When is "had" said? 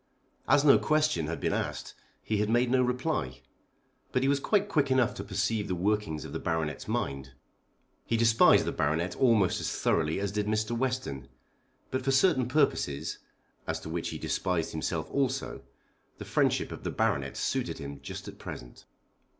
1.27-1.39, 2.37-2.49